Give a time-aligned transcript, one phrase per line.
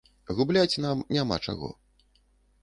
[0.37, 1.71] Губляць нам няма чаго.